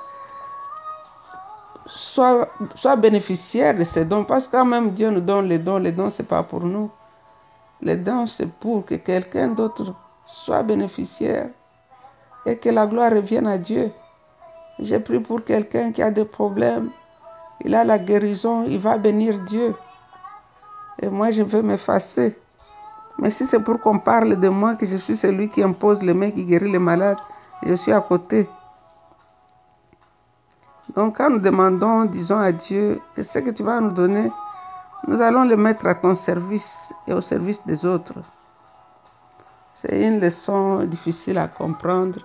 soit, 1.87 2.47
soit 2.75 2.95
bénéficiaire 2.95 3.75
de 3.75 3.83
ces 3.83 4.05
dons. 4.05 4.23
Parce 4.23 4.47
que 4.47 4.53
quand 4.53 4.65
même 4.65 4.91
Dieu 4.91 5.09
nous 5.09 5.21
donne 5.21 5.47
les 5.47 5.59
dons, 5.59 5.77
les 5.77 5.91
dons, 5.91 6.09
ce 6.09 6.21
n'est 6.21 6.27
pas 6.27 6.43
pour 6.43 6.61
nous. 6.61 6.91
Les 7.81 7.97
dons, 7.97 8.27
c'est 8.27 8.49
pour 8.49 8.85
que 8.85 8.95
quelqu'un 8.95 9.49
d'autre 9.49 9.93
soit 10.25 10.63
bénéficiaire 10.63 11.49
et 12.45 12.57
que 12.57 12.69
la 12.69 12.85
gloire 12.87 13.11
revienne 13.11 13.47
à 13.47 13.57
Dieu. 13.57 13.91
J'ai 14.79 14.99
pris 14.99 15.19
pour 15.19 15.43
quelqu'un 15.43 15.91
qui 15.91 16.01
a 16.01 16.11
des 16.11 16.25
problèmes. 16.25 16.89
Il 17.63 17.73
a 17.73 17.83
la 17.83 17.97
guérison, 17.97 18.63
il 18.67 18.77
va 18.79 18.97
bénir 18.97 19.39
Dieu. 19.39 19.75
Et 21.01 21.09
moi, 21.09 21.31
je 21.31 21.41
veux 21.41 21.61
m'effacer. 21.61 22.37
Mais 23.19 23.31
si 23.31 23.45
c'est 23.45 23.59
pour 23.59 23.79
qu'on 23.79 23.99
parle 23.99 24.35
de 24.39 24.49
moi, 24.49 24.75
que 24.75 24.85
je 24.85 24.97
suis 24.97 25.15
celui 25.15 25.49
qui 25.49 25.63
impose 25.63 26.03
les 26.03 26.13
mains, 26.13 26.31
qui 26.31 26.45
guérit 26.45 26.71
les 26.71 26.79
malades, 26.79 27.17
je 27.63 27.73
suis 27.73 27.91
à 27.91 28.01
côté. 28.01 28.47
Donc 30.95 31.17
quand 31.17 31.29
nous 31.29 31.39
demandons, 31.39 32.05
disons 32.05 32.37
à 32.37 32.51
Dieu, 32.51 33.01
que 33.15 33.23
ce 33.23 33.39
que 33.39 33.49
tu 33.49 33.63
vas 33.63 33.81
nous 33.81 33.91
donner, 33.91 34.31
nous 35.07 35.21
allons 35.21 35.43
le 35.43 35.57
mettre 35.57 35.87
à 35.87 35.95
ton 35.95 36.15
service 36.15 36.93
et 37.07 37.13
au 37.13 37.21
service 37.21 37.65
des 37.65 37.85
autres. 37.85 38.15
C'est 39.73 40.07
une 40.07 40.19
leçon 40.19 40.83
difficile 40.85 41.37
à 41.37 41.47
comprendre, 41.47 42.19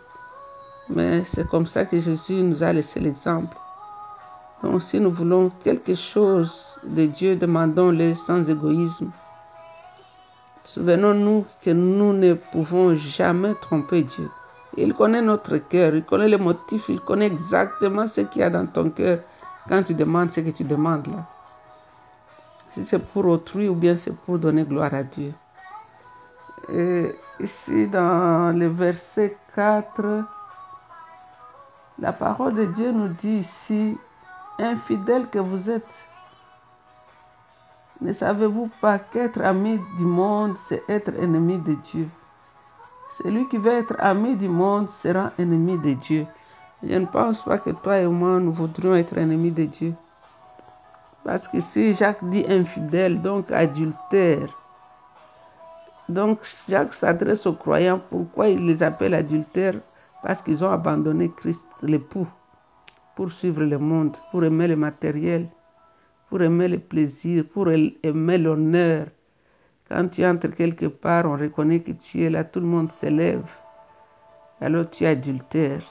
mais 0.88 1.22
c'est 1.24 1.46
comme 1.48 1.66
ça 1.66 1.84
que 1.84 1.98
Jésus 1.98 2.42
nous 2.42 2.62
a 2.62 2.72
laissé 2.72 2.98
l'exemple. 3.00 3.56
Donc 4.62 4.80
si 4.80 5.00
nous 5.00 5.10
voulons 5.10 5.50
quelque 5.62 5.94
chose 5.94 6.78
de 6.84 7.06
Dieu, 7.06 7.36
demandons-le 7.36 8.14
sans 8.14 8.48
égoïsme. 8.48 9.10
Souvenons-nous 10.72 11.44
que 11.62 11.68
nous 11.68 12.14
ne 12.14 12.32
pouvons 12.32 12.94
jamais 12.94 13.52
tromper 13.60 14.04
Dieu. 14.04 14.30
Il 14.78 14.94
connaît 14.94 15.20
notre 15.20 15.58
cœur, 15.58 15.94
il 15.94 16.02
connaît 16.02 16.28
les 16.28 16.38
motifs, 16.38 16.88
il 16.88 16.98
connaît 16.98 17.26
exactement 17.26 18.06
ce 18.08 18.22
qu'il 18.22 18.40
y 18.40 18.44
a 18.44 18.48
dans 18.48 18.64
ton 18.64 18.88
cœur 18.88 19.18
quand 19.68 19.82
tu 19.82 19.92
demandes 19.92 20.30
ce 20.30 20.40
que 20.40 20.48
tu 20.48 20.64
demandes 20.64 21.08
là. 21.08 21.26
Si 22.70 22.86
c'est 22.86 22.98
pour 22.98 23.26
autrui 23.26 23.68
ou 23.68 23.74
bien 23.74 23.98
c'est 23.98 24.16
pour 24.16 24.38
donner 24.38 24.64
gloire 24.64 24.94
à 24.94 25.02
Dieu. 25.02 25.34
Et 26.72 27.14
ici 27.38 27.86
dans 27.88 28.58
le 28.58 28.68
verset 28.68 29.36
4, 29.54 30.24
la 31.98 32.14
parole 32.14 32.54
de 32.54 32.64
Dieu 32.64 32.92
nous 32.92 33.08
dit 33.08 33.40
ici, 33.40 33.98
infidèle 34.58 35.26
que 35.26 35.38
vous 35.38 35.68
êtes, 35.68 35.94
ne 38.02 38.12
savez-vous 38.12 38.68
pas 38.80 38.98
qu'être 38.98 39.40
ami 39.42 39.80
du 39.96 40.04
monde, 40.04 40.56
c'est 40.68 40.82
être 40.88 41.14
ennemi 41.20 41.58
de 41.58 41.74
Dieu? 41.74 42.08
Celui 43.22 43.46
qui 43.48 43.58
veut 43.58 43.72
être 43.72 43.94
ami 43.98 44.36
du 44.36 44.48
monde 44.48 44.88
sera 44.88 45.30
ennemi 45.38 45.78
de 45.78 45.92
Dieu. 45.92 46.26
Je 46.82 46.94
ne 46.94 47.06
pense 47.06 47.42
pas 47.42 47.58
que 47.58 47.70
toi 47.70 47.98
et 47.98 48.06
moi, 48.06 48.40
nous 48.40 48.52
voudrions 48.52 48.96
être 48.96 49.16
ennemis 49.16 49.52
de 49.52 49.66
Dieu. 49.66 49.94
Parce 51.22 51.46
que 51.46 51.60
si 51.60 51.94
Jacques 51.94 52.24
dit 52.28 52.44
infidèle, 52.48 53.22
donc 53.22 53.52
adultère. 53.52 54.48
Donc 56.08 56.40
Jacques 56.68 56.94
s'adresse 56.94 57.46
aux 57.46 57.52
croyants. 57.52 58.00
Pourquoi 58.10 58.48
il 58.48 58.66
les 58.66 58.82
appelle 58.82 59.14
adultères? 59.14 59.76
Parce 60.24 60.42
qu'ils 60.42 60.64
ont 60.64 60.72
abandonné 60.72 61.30
Christ, 61.30 61.66
l'époux, 61.82 62.26
pour 63.14 63.30
suivre 63.30 63.62
le 63.62 63.78
monde, 63.78 64.16
pour 64.32 64.42
aimer 64.42 64.66
le 64.66 64.76
matériel, 64.76 65.48
pour 66.32 66.40
aimer 66.40 66.66
le 66.66 66.78
plaisir, 66.78 67.44
pour 67.44 67.70
aimer 67.70 68.38
l'honneur, 68.38 69.04
quand 69.86 70.08
tu 70.08 70.24
entres 70.24 70.48
quelque 70.48 70.86
part, 70.86 71.26
on 71.26 71.36
reconnaît 71.36 71.80
que 71.80 71.92
tu 71.92 72.22
es 72.22 72.30
là, 72.30 72.42
tout 72.42 72.60
le 72.60 72.66
monde 72.66 72.90
s'élève. 72.90 73.44
Alors 74.58 74.88
tu 74.88 75.04
es 75.04 75.08
adultère. 75.08 75.82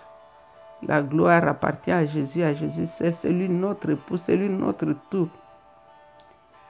La 0.81 1.03
gloire 1.03 1.48
appartient 1.48 1.91
à 1.91 2.07
Jésus, 2.07 2.41
à 2.41 2.55
Jésus 2.55 2.88
c'est 2.88 3.29
lui 3.29 3.50
notre 3.50 3.91
époux, 3.91 4.17
c'est 4.17 4.36
lui 4.36 4.50
notre 4.50 4.95
tout. 5.12 5.29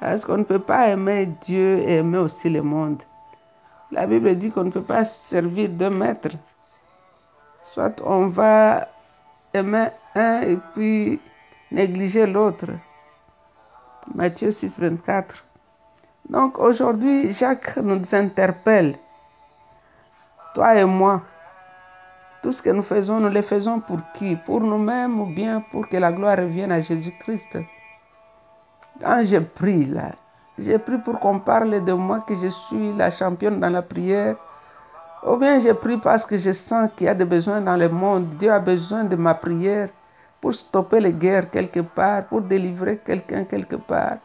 Parce 0.02 0.26
qu'on 0.26 0.40
ne 0.40 0.44
peut 0.44 0.60
pas 0.60 0.90
aimer 0.90 1.30
Dieu 1.42 1.78
et 1.78 1.96
aimer 2.00 2.18
aussi 2.18 2.50
le 2.50 2.62
monde. 2.62 3.02
La 3.90 4.06
Bible 4.06 4.36
dit 4.36 4.52
qu'on 4.52 4.66
ne 4.66 4.72
peut 4.72 4.82
pas 4.82 5.06
servir 5.06 5.70
deux 5.70 5.90
maîtres. 5.90 6.36
Soit 7.64 8.02
on 8.04 8.28
va 8.28 8.90
aimer 9.54 9.88
un 10.14 10.42
et 10.42 10.58
puis 10.74 11.22
négliger 11.72 12.28
l'autre. 12.28 12.68
Matthieu 14.16 14.52
6, 14.52 14.80
24. 14.80 15.46
Donc 16.30 16.60
aujourd'hui, 16.60 17.32
Jacques 17.32 17.78
nous 17.78 18.02
interpelle, 18.14 18.96
toi 20.54 20.76
et 20.76 20.86
moi. 20.86 21.22
Tout 22.42 22.52
ce 22.52 22.62
que 22.62 22.72
nous 22.72 22.82
faisons, 22.82 23.20
nous 23.20 23.30
le 23.30 23.42
faisons 23.44 23.80
pour 23.80 24.00
qui? 24.14 24.36
Pour 24.36 24.62
nous-mêmes 24.62 25.20
ou 25.20 25.28
bien 25.28 25.64
pour 25.72 25.88
que 25.88 25.98
la 25.98 26.12
gloire 26.12 26.38
revienne 26.38 26.72
à 26.72 26.82
Jésus-Christ? 26.82 27.60
Quand 29.00 29.22
j'ai 29.24 29.42
pris 29.42 29.86
là, 29.86 30.12
j'ai 30.58 30.80
pris 30.80 30.98
pour 30.98 31.20
qu'on 31.20 31.40
parle 31.40 31.84
de 31.84 31.94
moi 31.94 32.20
que 32.22 32.36
je 32.36 32.48
suis 32.48 32.94
la 32.94 33.12
championne 33.12 33.60
dans 33.60 33.70
la 33.70 33.84
prière. 33.84 34.36
Ou 35.24 35.38
bien 35.38 35.60
j'ai 35.60 35.76
pris 35.76 35.98
parce 35.98 36.26
que 36.26 36.38
je 36.38 36.52
sens 36.52 36.90
qu'il 36.96 37.06
y 37.06 37.10
a 37.10 37.14
des 37.14 37.26
besoins 37.26 37.62
dans 37.62 37.78
le 37.78 37.90
monde. 37.90 38.30
Dieu 38.40 38.52
a 38.52 38.60
besoin 38.60 39.04
de 39.04 39.16
ma 39.16 39.36
prière 39.36 39.90
pour 40.42 40.54
stopper 40.54 41.00
les 41.00 41.14
guerres 41.14 41.50
quelque 41.50 41.82
part, 41.82 42.26
pour 42.26 42.42
délivrer 42.42 42.98
quelqu'un 42.98 43.46
quelque 43.46 43.76
part. 43.76 44.18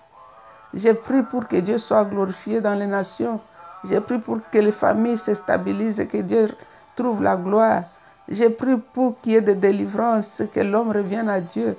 J'ai 0.73 0.95
pris 0.95 1.23
pour 1.23 1.47
que 1.47 1.57
Dieu 1.57 1.79
soit 1.79 2.05
glorifié 2.05 2.61
dans 2.61 2.75
les 2.75 2.87
nations. 2.87 3.39
J'ai 3.89 4.01
pris 4.01 4.19
pour 4.19 4.39
que 4.51 4.59
les 4.59 4.73
familles 4.73 5.19
se 5.19 5.35
stabilisent 5.35 6.01
et 6.01 6.07
que 6.07 6.19
Dieu 6.19 6.49
trouve 6.97 7.23
la 7.23 7.37
gloire. 7.37 7.83
J'ai 8.29 8.51
pris 8.51 8.77
pour 8.93 9.21
qu'il 9.21 9.33
y 9.33 9.37
ait 9.37 9.41
des 9.41 9.55
délivrances, 9.55 10.43
que 10.53 10.61
l'homme 10.61 10.91
revienne 10.91 11.29
à 11.29 11.41
Dieu. 11.41 11.77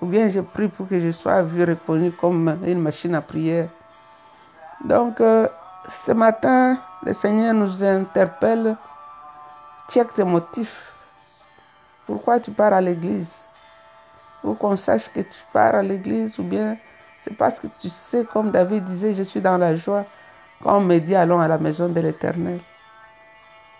Ou 0.00 0.06
bien 0.06 0.28
j'ai 0.28 0.42
pris 0.42 0.68
pour 0.68 0.88
que 0.88 0.98
je 0.98 1.10
sois 1.10 1.42
vu, 1.42 1.64
reconnu 1.64 2.12
comme 2.12 2.56
une 2.64 2.80
machine 2.80 3.14
à 3.14 3.20
prière. 3.20 3.68
Donc, 4.84 5.20
euh, 5.20 5.46
ce 5.88 6.12
matin, 6.12 6.78
le 7.04 7.12
Seigneur 7.12 7.52
nous 7.52 7.84
interpelle. 7.84 8.76
Check 9.88 10.14
tes 10.14 10.24
motifs. 10.24 10.94
Pourquoi 12.06 12.40
tu 12.40 12.50
pars 12.50 12.72
à 12.72 12.80
l'église? 12.80 13.46
Pour 14.42 14.58
qu'on 14.58 14.76
sache 14.76 15.08
que 15.08 15.20
tu 15.20 15.38
pars 15.52 15.74
à 15.74 15.82
l'église 15.82 16.38
ou 16.38 16.42
bien 16.42 16.76
c'est 17.18 17.36
parce 17.36 17.60
que 17.60 17.68
tu 17.68 17.88
sais, 17.88 18.24
comme 18.24 18.50
David 18.50 18.82
disait, 18.82 19.14
je 19.14 19.22
suis 19.22 19.40
dans 19.40 19.56
la 19.56 19.76
joie 19.76 20.04
quand 20.60 20.78
on 20.78 20.80
me 20.80 20.98
dit 20.98 21.14
allons 21.14 21.38
à 21.38 21.46
la 21.46 21.56
maison 21.56 21.88
de 21.88 22.00
l'Éternel. 22.00 22.58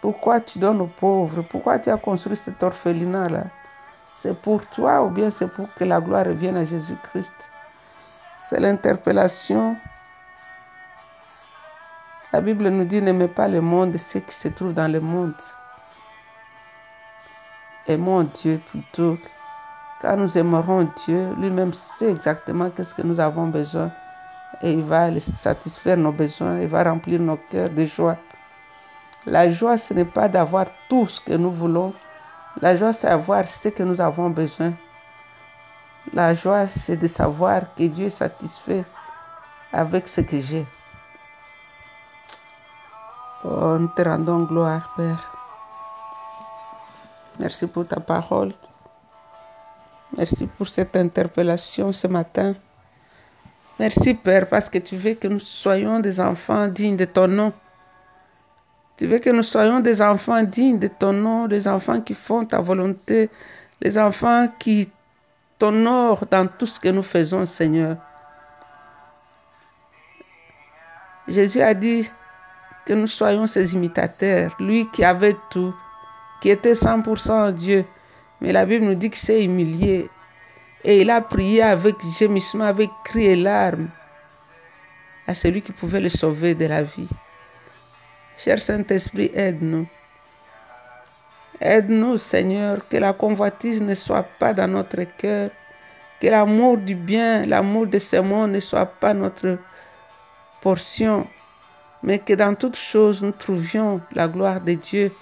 Pourquoi 0.01 0.41
tu 0.41 0.61
donnes 0.61 0.81
aux 0.81 0.87
pauvres? 0.87 1.43
Pourquoi 1.43 1.81
tu 1.81 1.91
as 1.91 1.97
construit 1.97 2.37
cet 2.37 2.63
orphelinat-là? 2.63 3.45
C'est 4.13 4.41
pour 4.41 4.65
toi 4.67 5.03
ou 5.03 5.11
bien 5.11 5.31
c'est 5.31 5.49
pour 5.49 5.67
que 5.75 5.83
la 5.83 6.01
gloire 6.01 6.27
revienne 6.27 6.57
à 6.57 6.65
Jésus-Christ? 6.65 7.35
C'est 8.45 8.61
l'interpellation. 8.61 9.77
La 12.33 12.41
Bible 12.41 12.69
nous 12.69 12.85
dit 12.85 13.03
n'aimez 13.03 13.29
pas 13.29 13.49
le 13.49 13.61
monde, 13.61 13.97
ce 13.97 14.19
qui 14.19 14.35
se 14.35 14.49
trouve 14.49 14.73
dans 14.73 14.91
le 14.91 15.01
monde. 15.01 15.35
Aimons 17.87 18.25
Dieu 18.35 18.61
plutôt 18.71 19.19
quand 20.01 20.17
nous 20.17 20.37
aimerons 20.37 20.89
Dieu, 21.05 21.33
lui-même 21.39 21.73
sait 21.73 22.11
exactement 22.11 22.71
qu'est-ce 22.71 22.95
que 22.95 23.03
nous 23.03 23.21
avons 23.21 23.47
besoin 23.47 23.93
et 24.61 24.73
il 24.73 24.83
va 24.83 25.09
satisfaire 25.21 25.97
nos 25.97 26.13
besoins, 26.13 26.61
il 26.61 26.69
va 26.69 26.85
remplir 26.85 27.21
nos 27.21 27.37
cœurs 27.37 27.71
de 27.71 27.85
joie. 27.85 28.17
La 29.27 29.51
joie, 29.53 29.79
ce 29.79 29.95
n'est 29.95 30.05
pas 30.05 30.29
d'avoir 30.29 30.67
tout 30.89 31.07
ce 31.07 31.21
que 31.21 31.33
nous 31.33 31.53
voulons. 31.53 31.93
La 32.61 32.77
joie, 32.77 32.93
c'est 32.93 33.09
avoir 33.09 33.49
ce 33.49 33.69
que 33.69 33.83
nous 33.83 34.01
avons 34.01 34.31
besoin. 34.31 34.73
La 36.13 36.35
joie, 36.35 36.67
c'est 36.67 36.97
de 36.97 37.07
savoir 37.07 37.63
que 37.77 37.85
Dieu 37.85 38.07
est 38.07 38.11
satisfait 38.11 38.85
avec 39.73 40.09
ce 40.09 40.21
que 40.21 40.41
j'ai. 40.41 40.67
Oh, 43.45 43.77
nous 43.79 43.89
te 43.89 44.03
rendons 44.03 44.43
gloire, 44.45 44.93
Père. 44.97 45.32
Merci 47.43 47.67
pour 47.67 47.85
ta 47.89 47.99
parole. 47.99 48.53
Merci 50.17 50.47
pour 50.47 50.69
cette 50.69 50.95
interpellation 50.95 51.93
ce 51.93 52.07
matin. 52.07 52.55
Merci 53.81 54.15
Père 54.15 54.49
parce 54.49 54.69
que 54.69 54.79
tu 54.79 54.97
veux 54.97 55.15
que 55.15 55.27
nous 55.27 55.41
soyons 55.41 55.99
des 55.99 56.21
enfants 56.21 56.69
dignes 56.69 56.97
de 56.97 57.05
ton 57.05 57.27
nom. 57.27 57.53
Tu 58.97 59.09
veux 59.09 59.19
que 59.19 59.31
nous 59.31 59.43
soyons 59.43 59.81
des 59.81 60.01
enfants 60.01 60.45
dignes 60.45 60.79
de 60.79 60.87
ton 60.87 61.13
nom, 61.13 61.49
des 61.49 61.67
enfants 61.67 62.01
qui 62.01 62.15
font 62.15 62.45
ta 62.45 62.61
volonté, 62.61 63.29
des 63.81 63.99
enfants 63.99 64.47
qui 64.61 64.89
t'honorent 65.59 66.27
dans 66.31 66.47
tout 66.47 66.67
ce 66.67 66.79
que 66.79 66.91
nous 66.91 67.03
faisons, 67.03 67.45
Seigneur. 67.45 67.97
Jésus 71.27 71.61
a 71.61 71.75
dit 71.75 72.09
que 72.87 72.93
nous 72.93 73.09
soyons 73.09 73.49
ses 73.49 73.75
imitateurs, 73.75 74.55
lui 74.61 74.89
qui 74.93 75.03
avait 75.03 75.37
tout, 75.51 75.75
qui 76.43 76.51
était 76.51 76.73
100% 76.73 77.53
Dieu. 77.53 77.85
Mais 78.41 78.53
la 78.53 78.67
Bible 78.67 78.85
nous 78.85 78.97
dit 78.97 79.11
qu'il 79.11 79.21
s'est 79.21 79.45
humilié 79.45 80.11
et 80.83 81.01
il 81.01 81.11
a 81.11 81.21
prié 81.21 81.63
avec 81.63 81.95
gémissement, 82.19 82.65
avec 82.65 82.91
cri 83.05 83.27
et 83.27 83.37
larmes 83.37 83.89
à 85.29 85.35
celui 85.35 85.63
qui 85.63 85.71
pouvait 85.71 86.01
le 86.01 86.09
sauver 86.09 86.57
de 86.57 86.67
la 86.67 86.83
vie. 86.83 87.09
Cher 88.37 88.61
Saint-Esprit, 88.61 89.31
aide-nous. 89.33 89.87
Aide-nous, 91.61 92.19
Seigneur, 92.19 92.79
que 92.89 92.97
la 92.97 93.13
convoitise 93.13 93.81
ne 93.81 93.95
soit 93.95 94.25
pas 94.41 94.53
dans 94.53 94.67
notre 94.67 95.05
cœur, 95.17 95.51
que 96.21 96.27
l'amour 96.27 96.79
du 96.79 96.97
bien, 96.97 97.47
l'amour 97.47 97.87
de 97.87 98.01
ce 98.01 98.17
monde 98.17 98.51
ne 98.51 98.59
soit 98.59 98.87
pas 98.87 99.15
notre 99.15 99.59
portion, 100.61 101.25
mais 102.03 102.19
que 102.19 102.33
dans 102.33 102.57
toutes 102.57 102.77
choses 102.77 103.23
nous 103.23 103.31
trouvions 103.31 104.01
la 104.13 104.27
gloire 104.27 104.61
de 104.61 104.73
Dieu, 104.73 105.13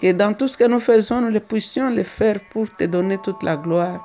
que 0.00 0.12
dans 0.12 0.34
tout 0.34 0.48
ce 0.48 0.56
que 0.56 0.64
nous 0.64 0.80
faisons, 0.80 1.20
nous 1.20 1.30
le 1.30 1.40
puissions 1.40 1.90
le 1.90 2.02
faire 2.02 2.38
pour 2.50 2.74
te 2.76 2.84
donner 2.84 3.18
toute 3.18 3.42
la 3.42 3.56
gloire. 3.56 4.04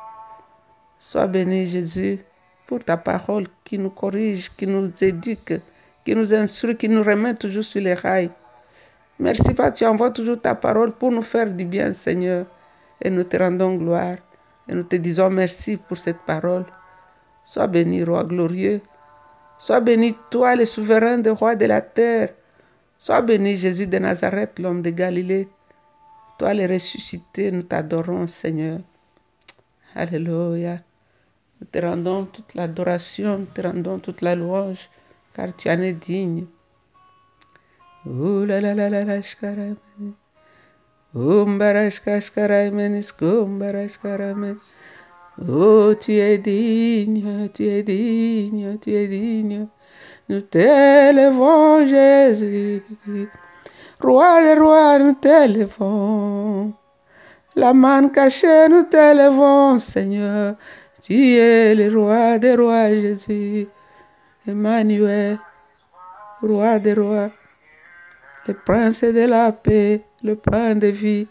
Sois 1.00 1.28
béni, 1.28 1.68
Jésus, 1.68 2.20
pour 2.68 2.84
ta 2.84 2.96
parole 2.96 3.48
qui 3.66 3.78
nous 3.78 3.90
corrige, 3.90 4.50
qui 4.50 4.68
nous 4.68 4.90
éduque, 5.04 5.60
qui 6.06 6.16
nous 6.16 6.34
instruit, 6.34 6.78
qui 6.78 6.88
nous 6.88 7.04
remet 7.04 7.34
toujours 7.34 7.64
sur 7.64 7.82
les 7.82 7.96
rails. 7.96 8.32
Merci, 9.20 9.54
Père, 9.54 9.74
tu 9.74 9.86
envoies 9.86 10.12
toujours 10.12 10.40
ta 10.40 10.56
parole 10.56 10.94
pour 10.94 11.12
nous 11.12 11.22
faire 11.22 11.52
du 11.54 11.66
bien, 11.66 11.92
Seigneur. 11.92 12.46
Et 13.02 13.10
nous 13.10 13.24
te 13.24 13.36
rendons 13.38 13.76
gloire. 13.76 14.16
Et 14.70 14.74
nous 14.74 14.84
te 14.84 14.96
disons 14.96 15.30
merci 15.30 15.78
pour 15.78 15.98
cette 15.98 16.20
parole. 16.20 16.66
Sois 17.46 17.68
béni, 17.68 18.04
roi 18.04 18.24
glorieux. 18.24 18.82
Sois 19.58 19.80
béni, 19.80 20.16
toi, 20.30 20.56
le 20.56 20.66
souverain 20.66 21.18
des 21.18 21.30
rois 21.32 21.56
de 21.56 21.66
la 21.66 21.82
terre. 21.82 22.30
Sois 22.98 23.22
béni, 23.22 23.58
Jésus 23.58 23.88
de 23.88 23.98
Nazareth, 24.00 24.58
l'homme 24.60 24.82
de 24.82 24.92
Galilée. 24.92 25.50
Toi, 26.42 26.56
le 26.56 26.66
ressuscité, 26.66 27.52
nous 27.52 27.62
t'adorons, 27.62 28.26
Seigneur. 28.26 28.80
Alléluia. 29.94 30.82
Nous 31.60 31.68
te 31.72 31.78
rendons 31.78 32.26
toute 32.26 32.56
l'adoration, 32.56 33.38
nous 33.38 33.46
te 33.46 33.62
rendons 33.62 34.00
toute 34.00 34.22
la 34.22 34.34
louange, 34.34 34.90
car 35.36 35.56
tu 35.56 35.70
en 35.70 35.80
es 35.82 35.94
digne. 35.94 36.48
Ooh 38.08 38.44
la 38.48 38.60
la 38.60 38.74
la 38.74 38.90
la 38.90 39.04
la. 39.06 39.22
Oh, 45.48 45.94
tu 45.94 46.12
es 46.14 46.38
digne, 46.40 47.50
tu 47.54 47.68
es 47.68 47.84
digne, 47.84 48.80
tu 48.80 48.90
es 48.96 49.08
digne. 49.08 49.68
Nous 50.28 50.42
t'élevons, 50.42 51.86
Jésus. 51.86 53.30
Roi 54.02 54.42
des 54.42 54.60
rois, 54.60 55.00
nous 55.00 55.14
t'élevons. 55.14 56.74
La 57.56 57.74
manne 57.74 58.12
cachée, 58.12 58.68
nous 58.70 58.84
t'élevons, 58.84 59.78
Seigneur. 59.80 60.56
Tu 61.02 61.36
es 61.36 61.76
le 61.76 61.96
roi 61.96 62.40
des 62.40 62.56
rois, 62.56 62.90
Jésus. 62.90 63.68
Emmanuel, 64.48 65.38
roi 66.42 66.80
des 66.80 66.94
rois 66.94 67.30
le 68.48 68.54
prince 68.54 69.04
de 69.04 69.26
la 69.26 69.52
paix, 69.52 70.02
le 70.24 70.36
pain 70.36 70.76
de 70.76 70.88
vie. 70.88 71.28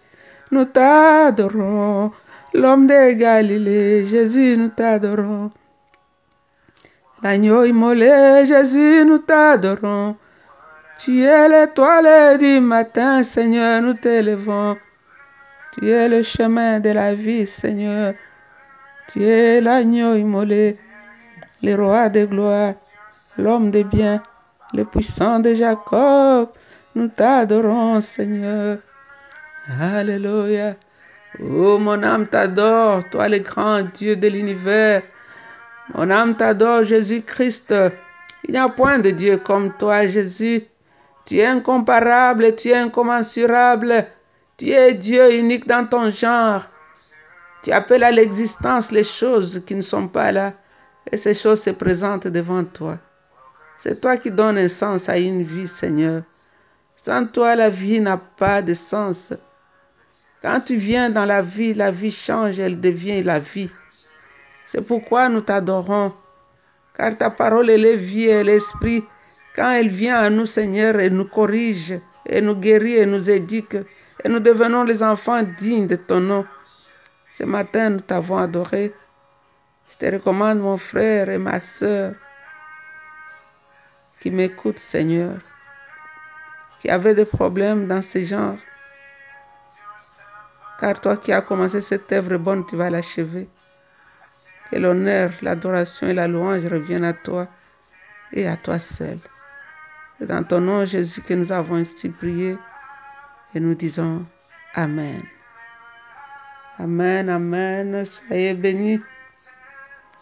Nous 0.51 0.65
t'adorons, 0.65 2.11
l'homme 2.55 2.87
de 2.87 3.13
Galilée, 3.13 4.05
Jésus, 4.05 4.57
nous 4.57 4.69
t'adorons. 4.69 5.51
L'agneau 7.23 7.65
immolé, 7.65 8.45
Jésus, 8.47 9.05
nous 9.05 9.19
t'adorons. 9.19 10.17
Tu 11.03 11.23
es 11.23 11.49
l'étoile 11.49 12.37
du 12.37 12.61
matin, 12.61 13.25
Seigneur, 13.25 13.81
nous 13.81 13.95
t'élevons. 13.95 14.77
Tu 15.73 15.89
es 15.89 16.07
le 16.11 16.23
chemin 16.23 16.79
de 16.79 16.91
la 16.91 17.15
vie, 17.15 17.47
Seigneur. 17.47 18.13
Tu 19.09 19.23
es 19.23 19.63
l'agneau 19.63 20.15
immolé, 20.15 20.77
le 21.63 21.75
roi 21.75 22.11
de 22.11 22.27
gloire, 22.27 22.75
l'homme 23.39 23.71
de 23.71 23.83
bien, 23.83 24.23
le 24.75 24.85
puissant 24.85 25.39
de 25.39 25.55
Jacob. 25.55 26.51
Nous 26.95 27.09
t'adorons, 27.09 28.03
Seigneur. 28.03 28.77
Alléluia. 29.81 30.77
Oh, 31.43 31.79
mon 31.79 32.03
âme 32.03 32.27
t'adore, 32.27 33.09
toi 33.11 33.27
le 33.27 33.39
grand 33.39 33.85
Dieu 33.95 34.17
de 34.17 34.29
l'univers. 34.29 35.01
Mon 35.95 36.11
âme 36.11 36.37
t'adore, 36.37 36.85
Jésus-Christ. 36.85 37.73
Il 38.45 38.53
n'y 38.53 38.59
a 38.59 38.69
point 38.69 38.99
de 38.99 39.11
Dieu 39.11 39.39
comme 39.39 39.73
toi, 39.73 40.07
Jésus. 40.07 40.67
Tu 41.31 41.39
es 41.39 41.47
incomparable, 41.47 42.57
tu 42.57 42.71
es 42.71 42.75
incommensurable. 42.75 44.05
Tu 44.57 44.71
es 44.71 44.95
Dieu 44.95 45.33
unique 45.33 45.65
dans 45.65 45.87
ton 45.87 46.11
genre. 46.11 46.65
Tu 47.63 47.71
appelles 47.71 48.03
à 48.03 48.11
l'existence 48.11 48.91
les 48.91 49.05
choses 49.05 49.63
qui 49.65 49.77
ne 49.77 49.81
sont 49.81 50.09
pas 50.09 50.33
là. 50.33 50.55
Et 51.13 51.17
ces 51.17 51.35
choses 51.35 51.63
se 51.63 51.71
présentent 51.71 52.27
devant 52.27 52.65
toi. 52.65 52.99
C'est 53.79 54.01
toi 54.01 54.17
qui 54.17 54.33
donnes 54.33 54.59
un 54.59 54.69
sens 54.69 55.09
à 55.09 55.19
une 55.19 55.45
vie, 55.45 55.69
Seigneur. 55.69 56.25
Sans 56.97 57.25
toi, 57.27 57.55
la 57.55 57.69
vie 57.69 58.01
n'a 58.01 58.17
pas 58.17 58.61
de 58.61 58.75
sens. 58.75 59.33
Quand 60.43 60.59
tu 60.59 60.75
viens 60.75 61.11
dans 61.11 61.27
la 61.27 61.43
vie, 61.43 61.75
la 61.75 61.93
vie 61.93 62.11
change, 62.11 62.59
elle 62.59 62.81
devient 62.81 63.23
la 63.23 63.39
vie. 63.39 63.71
C'est 64.67 64.85
pourquoi 64.85 65.29
nous 65.29 65.43
t'adorons. 65.43 66.13
Car 66.93 67.17
ta 67.17 67.31
parole, 67.31 67.71
est 67.71 67.95
vie 67.95 68.27
et 68.27 68.43
l'esprit. 68.43 69.05
Quand 69.61 69.73
elle 69.73 69.91
vient 69.91 70.17
à 70.17 70.31
nous, 70.31 70.47
Seigneur, 70.47 70.99
elle 70.99 71.13
nous 71.13 71.27
corrige, 71.29 72.01
et 72.25 72.41
nous 72.41 72.55
guérit, 72.55 72.95
et 72.95 73.05
nous 73.05 73.29
éduque, 73.29 73.77
et 74.25 74.29
nous 74.31 74.41
devenons 74.41 74.85
les 74.85 75.03
enfants 75.03 75.43
dignes 75.61 75.87
de 75.87 75.97
ton 75.97 76.19
nom. 76.19 76.47
Ce 77.31 77.45
matin, 77.45 77.91
nous 77.91 78.01
t'avons 78.01 78.39
adoré. 78.39 78.95
Je 79.91 79.99
te 79.99 80.15
recommande 80.15 80.61
mon 80.61 80.79
frère 80.79 81.29
et 81.29 81.37
ma 81.37 81.61
soeur 81.61 82.15
qui 84.23 84.31
m'écoutent, 84.31 84.79
Seigneur 84.79 85.37
qui 86.81 86.89
avait 86.89 87.15
des 87.15 87.27
problèmes 87.27 87.87
dans 87.87 88.01
ce 88.01 88.25
genre. 88.25 88.57
Car 90.81 90.99
toi 90.99 91.19
qui 91.19 91.35
as 91.35 91.43
commencé 91.43 91.83
cette 91.83 92.11
œuvre 92.13 92.39
bonne, 92.39 92.65
tu 92.65 92.77
vas 92.77 92.89
l'achever. 92.89 93.51
Que 94.71 94.77
l'honneur, 94.77 95.33
l'adoration 95.43 96.09
et 96.09 96.15
la 96.15 96.27
louange 96.27 96.65
reviennent 96.65 97.05
à 97.05 97.13
toi 97.13 97.49
et 98.33 98.49
à 98.49 98.57
toi 98.57 98.79
seul. 98.79 99.19
C'est 100.21 100.27
dans 100.27 100.45
ton 100.45 100.61
nom, 100.61 100.85
Jésus, 100.85 101.23
que 101.23 101.33
nous 101.33 101.51
avons 101.51 101.77
ainsi 101.77 102.11
prié 102.11 102.59
et 103.55 103.61
nous 103.61 103.75
disons 103.75 104.23
Amen. 104.75 105.19
Amen, 106.79 107.31
Amen. 107.31 108.05
Soyez 108.05 108.53
bénis. 108.53 109.01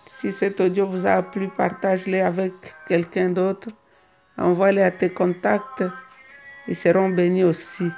Si 0.07 0.31
cet 0.31 0.61
audio 0.61 0.87
vous 0.87 1.05
a 1.05 1.21
plu, 1.21 1.49
partage-le 1.49 2.23
avec 2.23 2.53
quelqu'un 2.87 3.31
d'autre. 3.31 3.71
Envoie-le 4.37 4.85
à 4.85 4.93
tes 4.93 5.11
contacts 5.11 5.83
ils 6.69 6.77
seront 6.77 7.09
bénis 7.09 7.45
aussi. 7.45 7.91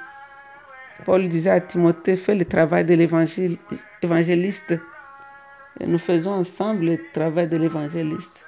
Paul 1.05 1.27
disait 1.27 1.49
à 1.49 1.59
Timothée, 1.59 2.15
fais 2.15 2.35
le 2.35 2.45
travail 2.45 2.85
de 2.85 2.93
l'évangéliste. 2.93 4.79
Et 5.79 5.85
nous 5.85 5.99
faisons 5.99 6.31
ensemble 6.31 6.85
le 6.85 6.97
travail 7.13 7.47
de 7.47 7.57
l'évangéliste. 7.57 8.45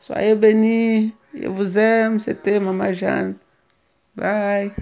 Soyez 0.00 0.34
bénis. 0.34 1.14
Je 1.34 1.48
vous 1.48 1.78
aime. 1.78 2.18
C'était 2.18 2.60
Maman 2.60 2.92
Jeanne. 2.92 3.34
Bye. 4.16 4.72